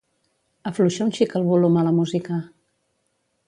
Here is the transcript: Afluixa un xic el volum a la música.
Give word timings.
Afluixa 0.69 1.03
un 1.05 1.11
xic 1.19 1.37
el 1.41 1.47
volum 1.51 1.79
a 1.83 1.87
la 1.91 1.95
música. 2.01 2.41